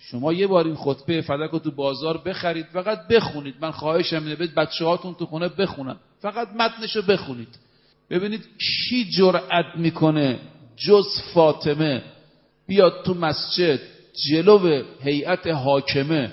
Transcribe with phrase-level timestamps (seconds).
[0.00, 3.54] شما یه بار این خطبه فدک رو تو بازار بخرید فقط بخونید.
[3.60, 7.48] من خواهشم اینه بید بچه هاتون تو خونه بخونن فقط متنش رو بخونید.
[8.10, 10.38] ببینید کی جرأت می‌کنه
[10.76, 12.02] جز فاطمه.
[12.66, 13.80] بیاد تو مسجد
[14.28, 16.32] جلو هیئت حاکمه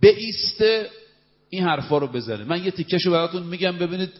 [0.00, 0.90] بیسته
[1.50, 2.44] این حرفا رو بزنه.
[2.44, 4.10] من یه تیکشو براتون میگم ببینید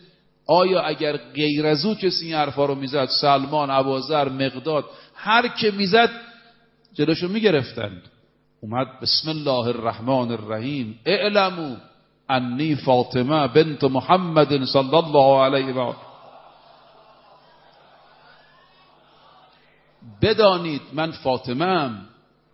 [0.46, 5.70] آیا اگر غیر از او کسی این حرفا رو می‌زد؟ سلمان عوازر مقداد هر که
[5.70, 6.10] می‌زد
[6.94, 8.02] جلوشو می‌گرفتند.
[8.64, 11.76] اومد بسم الله الرحمن الرحیم اعلمو
[12.28, 15.92] انی فاطمه بنت محمد صلی الله علیه و
[20.22, 21.90] بدانید من فاطمه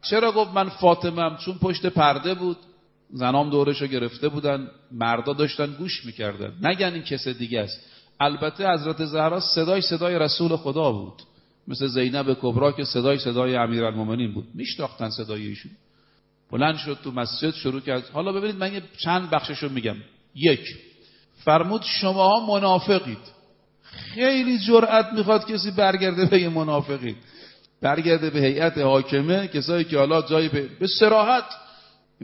[0.02, 2.56] چرا گفت من فاطمه چون پشت پرده بود.
[3.10, 6.52] زنام دورشو گرفته بودن مردا داشتن گوش می‌کردن.
[6.62, 7.80] نگن این کس دیگه است.
[8.20, 11.22] البته حضرت زهرا صدای صدای رسول خدا بود.
[11.68, 14.46] مثل زینب کبرا که صدای صدای امیرالمومنین بود.
[14.54, 15.72] میشناختن صدای ایشون.
[16.52, 18.10] بلند شد تو مسجد شروع کرد.
[18.12, 19.96] حالا ببینید من یه چند بخششو میگم.
[20.34, 20.60] یک
[21.44, 23.38] فرمود شما منافقید.
[23.82, 27.16] خیلی جرأت می‌خواد کسی برگرده به یه منافقید
[27.82, 31.44] برگرده به هیئت حاکمه کسایی که حالا جایی به, به سراحت.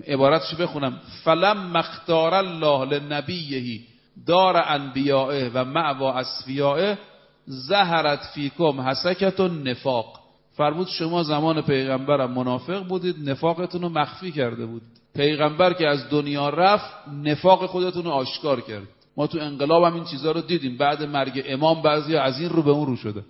[0.06, 3.80] عبارتشو بخونم؟ فلم مختار الله لنبیهی
[4.26, 6.98] دار انبیائه و معوا اسفیائه
[7.46, 10.23] زهرت فیکم حسکت و نفاق
[10.56, 14.82] فرمود شما زمان پیغمبرم منافق بودید نفاقتون رو مخفی کرده بود.
[15.14, 18.88] پیغمبر که از دنیا رفت نفاق خودتون رو آشکار کرد.
[19.16, 20.76] ما تو انقلاب هم این چیزها رو دیدیم.
[20.76, 23.24] بعد مرگ امام بعضی از این رو به اون رو شدن.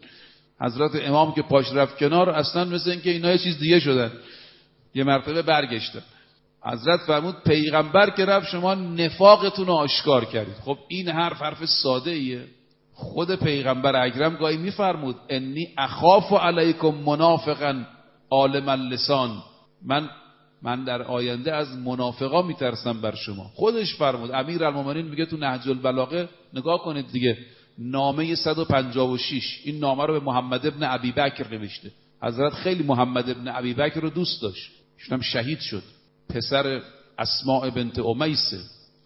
[0.60, 4.12] حضرت امام که پاش رفت کنار اصلا مثل اینکه اینا یه چیز دیگه شدن.
[4.94, 6.02] یه مرتبه برگشتن.
[6.66, 10.54] حضرت فرمود پیغمبر که رفت شما نفاقتون رو آشکار کردید.
[10.54, 12.44] خب این حرف حرف ساده ایه
[12.94, 17.84] خود پیغمبر اکرم گاهی میفرمود انی اخاف علیکم منافقا
[18.30, 19.42] عالم اللسان.
[19.86, 20.08] من
[20.62, 23.50] من در آینده از منافقا میترسم بر شما.
[23.54, 27.38] خودش فرمود امیر المومنین میگه تو نهج البلاغه نگاه کنید دیگه
[27.78, 31.90] نامه 156 این نامه رو به محمد ابن ابی بکر نوشته.
[32.22, 34.70] حضرت خیلی محمد ابن ابی بکر رو دوست داشت.
[34.98, 35.82] ایشون شهید شد.
[36.28, 36.80] پسر
[37.18, 38.54] اسماء بنت امیس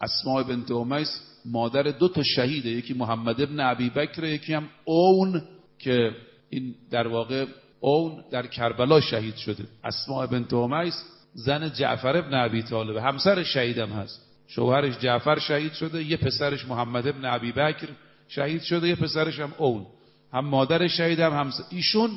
[0.00, 1.20] اسماء بنت امیس
[1.53, 5.42] مادر دو تا شهیده یکی محمد ابن عبی بکر یکی هم اون
[5.78, 6.10] که
[6.50, 7.47] این در واقع
[7.81, 9.64] اون در کربلا شهید شده.
[9.84, 10.94] اسماء بنت امیس
[11.34, 14.20] زن جعفر ابن عبی طالب همسر شهیدم هست.
[14.48, 17.88] شوهرش جعفر شهید شده یه پسرش محمد ابن عبی بکر
[18.28, 19.87] شهید شده یه پسرش هم اون.
[20.32, 22.10] هم مادر شهیدم هم ایشون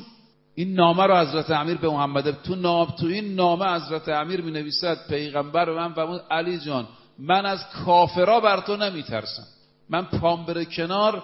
[0.54, 4.50] این نامه رو حضرت امیر به محمد تو نام تو این نامه حضرت امیر می
[4.50, 6.86] نویسد پیغمبر من فرمود علی جان.
[7.22, 9.46] من از کافرا بر تو نمیترسم.
[9.90, 11.22] من پام بره کنار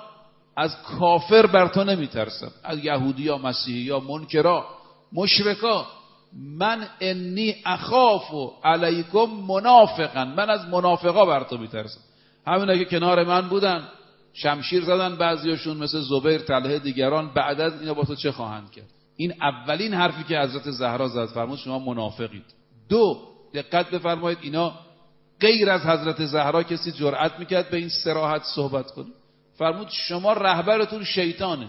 [0.56, 2.50] از کافر بر تو نمیترسم.
[2.64, 4.66] از یهودی یا مسیحی یا منکرا
[5.12, 5.86] مشرکا.
[6.58, 10.24] من انی اخاف و علیکم منافقا.
[10.24, 12.00] من از منافقا بر تو میترسم.
[12.46, 13.88] همین که کنار من بودن
[14.32, 17.34] شمشیر زدن بعضیاشون مثل زبیر طلحه دیگران.
[17.34, 21.26] بعد از اینا با تو چه خواهند کرد؟ این اولین حرفی که حضرت زهرا زد
[21.26, 22.44] فرمود شما منافقید.
[22.88, 23.18] دو
[23.54, 24.72] دقت بفرمایید اینا
[25.40, 29.06] غیر از حضرت زهرا کسی جرأت می‌کرد به این سراحت صحبت کنه.
[29.58, 31.68] فرمود شما رهبرتون شیطانه.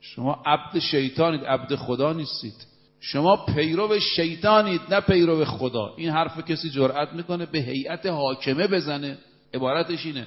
[0.00, 2.66] شما عبد شیطانید عبد خدا نیستید.
[3.00, 5.94] شما پیرو شیطانید نه پیرو خدا.
[5.96, 9.18] این حرف کسی جرأت می‌کنه به هیئت حاکمه بزنه.
[9.54, 10.26] عبارتش اینه.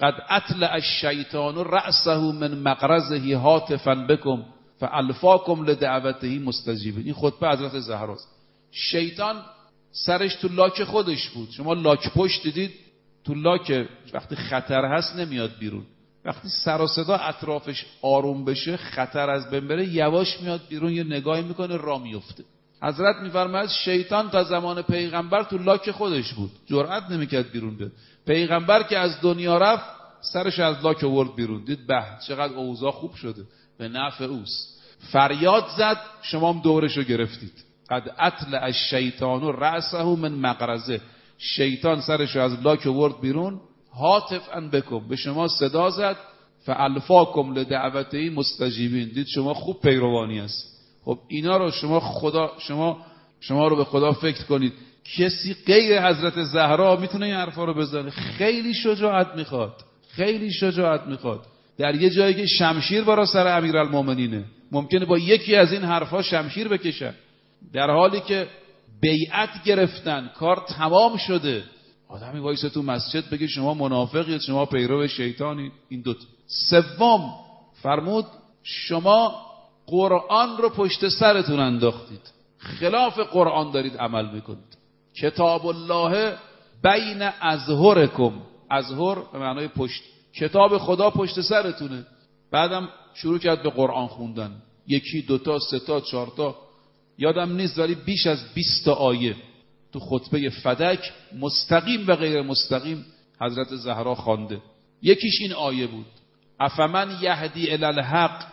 [0.00, 4.44] قد اطلع الشیطان رأسه من مقرزه هاتفا بکم
[4.80, 8.28] فالفاکم لدعوته مستجیبین این خطبه حضرت زهراست.
[8.72, 9.36] شیطان
[9.92, 11.50] سرش تو لاک خودش بود.
[11.50, 12.70] شما لاک پشت دیدید
[13.24, 15.86] تو لاک وقتی خطر هست نمیاد بیرون.
[16.24, 21.04] وقتی سر و صدا اطرافش آروم بشه خطر از بین بره یواش میاد بیرون یه
[21.04, 22.44] نگاهی می‌کنه را میفته
[22.82, 26.50] حضرت میفرماید شیطان تا زمان پیغمبر تو لاک خودش بود.
[26.66, 27.92] جرأت نمی‌کرد بیرون بیاد.
[28.26, 29.84] پیغمبر که از دنیا رفت
[30.20, 31.64] سرش از لاک ورد بیرون.
[31.64, 33.42] دید به چقدر اوضاع خوب شده.
[33.78, 34.80] به نفع اوست.
[35.12, 37.67] فریاد زد شما هم دورش رو گرفتید.
[37.90, 41.00] قد اطلع الشیطان رأسه من مقرزه
[41.38, 43.60] شیطان سرش از لاک ورد بیرون.
[43.98, 45.08] هاتف ان بکن.
[45.08, 46.16] به شما صدا زد.
[46.64, 49.08] فالفاکم لدعوته مستجیبین.
[49.08, 53.06] دید شما خوب پیروانی است خب اینا رو شما خدا شما
[53.40, 54.72] شما رو به خدا فکر کنید.
[55.16, 59.74] کسی غیر حضرت زهرا می‌تونه این حرفا رو بزنه؟ خیلی شجاعت می‌خواد.
[60.10, 61.40] خیلی شجاعت می‌خواد.
[61.78, 64.44] در یه جایی که شمشیر برا سر امیرالمومنینه.
[64.72, 67.14] ممکنه با یکی از این حرفها شمشیر بکشن.
[67.72, 68.48] در حالی که
[69.00, 71.64] بیعت گرفتن کار تمام شده
[72.08, 76.16] آدمی وایس تو مسجد بگه شما منافقید شما پیرو شیطانی این دوت
[76.46, 77.34] سوم
[77.82, 78.26] فرمود
[78.62, 79.48] شما
[79.86, 82.20] قرآن رو پشت سرتون انداختید.
[82.58, 84.78] خلاف قرآن دارید عمل می‌کنید.
[85.20, 86.36] کتاب الله
[86.82, 88.32] بین ازهرکم
[88.70, 90.02] ازهر به معنای پشت.
[90.34, 92.06] کتاب خدا پشت سرتونه.
[92.52, 94.52] بعدم شروع کرد به قرآن خوندن.
[94.86, 96.56] یکی دوتا ستا چهارتا
[97.18, 99.36] یادم نیست ولی بیش از 20 آیه
[99.92, 103.04] تو خطبه فدک مستقیم و غیر مستقیم
[103.40, 104.60] حضرت زهرا خوانده.
[105.02, 106.06] یکیش این آیه بود.
[106.60, 108.44] افمن یهدی الی الحق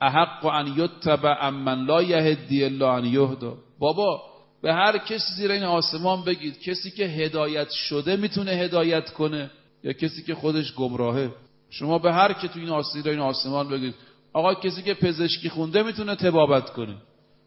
[0.00, 4.22] احق ان یتبع امن لا یهدی الا ان یهدا بابا
[4.62, 9.50] به هر کسی زیر این آسمان بگید کسی که هدایت شده می‌تونه هدایت کنه
[9.84, 11.30] یا کسی که خودش گمراهه؟
[11.70, 13.94] شما به هر که تو این آسیر این آسمان بگید
[14.32, 16.96] آقا کسی که پزشکی خونده می‌تونه تبابت کنه.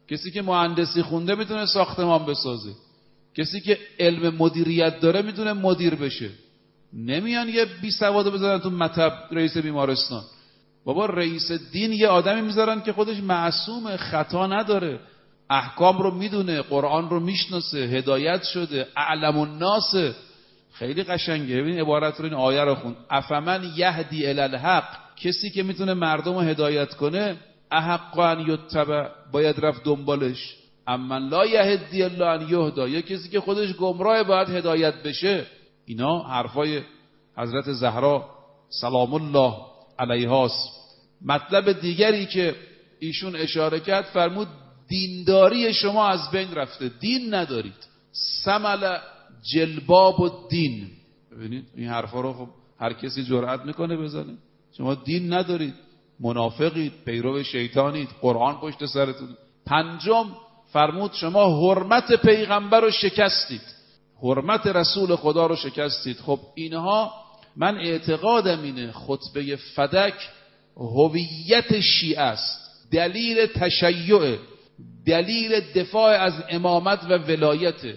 [0.09, 2.71] کسی که مهندسی خونده می‌تونه ساختمان بسازه.
[3.37, 6.29] کسی که علم مدیریت داره می‌تونه مدیر بشه.
[6.93, 10.23] نمیان یه بی سواد بذارن تو مطب رئیس بیمارستان.
[10.85, 14.99] بابا رئیس دین یه آدمی می‌ذارن که خودش معصوم خطا نداره.
[15.49, 19.95] احکام رو می‌دونه قرآن رو می‌شناسه هدایت شده اعلم الناس.
[20.73, 21.55] خیلی قشنگه.
[21.55, 22.95] ببین عبارت رو این آیه رو خون.
[23.09, 24.83] افمن یهدی الالحق
[25.17, 27.35] کسی که می‌تونه مردم رو هدایت کنه
[27.71, 30.55] احق ان یتبع باید رفت دنبالش.
[30.87, 35.45] اما لا یهدی الله ان یهدا یا کسی که خودش گمراه باید هدایت بشه.
[35.85, 36.81] اینا حرفای
[37.37, 38.29] حضرت زهرا
[38.69, 39.53] سلام الله
[39.99, 40.69] علیهاست.
[41.25, 42.55] مطلب دیگری که
[42.99, 44.47] ایشون اشاره کرد فرمود
[44.87, 47.87] دینداری شما از بین رفته دین ندارید.
[48.43, 48.97] سمل
[49.53, 50.87] جلباب و دین
[51.31, 52.49] ببینید این حرفا رو خب
[52.79, 54.37] هر کسی جرأت می‌کنه بزنه.
[54.77, 55.73] شما دین ندارید.
[56.19, 59.37] منافقید پیرو شیطانید قرآن پشت سرتون.
[59.65, 60.25] پنجم
[60.73, 63.61] فرمود شما حرمت پیغمبر رو شکستید.
[64.23, 66.17] حرمت رسول خدا رو شکستید.
[66.17, 67.11] خب اینها
[67.55, 70.29] من اعتقادم اینه خطبه فدک
[70.77, 72.67] هویت شیعه است.
[72.91, 74.37] دلیل تشیع
[75.05, 77.95] دلیل دفاع از امامت و ولایته.